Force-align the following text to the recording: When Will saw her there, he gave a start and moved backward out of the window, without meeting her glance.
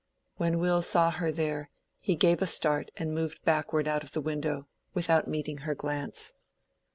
When 0.37 0.57
Will 0.57 0.81
saw 0.81 1.11
her 1.11 1.31
there, 1.31 1.69
he 1.99 2.15
gave 2.15 2.41
a 2.41 2.47
start 2.47 2.89
and 2.97 3.13
moved 3.13 3.45
backward 3.45 3.87
out 3.87 4.01
of 4.01 4.13
the 4.13 4.19
window, 4.21 4.67
without 4.95 5.27
meeting 5.27 5.57
her 5.59 5.75
glance. 5.75 6.33